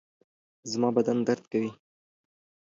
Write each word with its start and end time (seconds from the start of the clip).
زما 0.71 0.89
بدن 0.97 1.17
درد 1.27 1.43
کوي 1.51 1.71